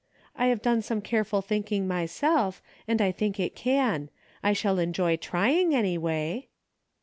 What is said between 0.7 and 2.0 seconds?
some careful thinking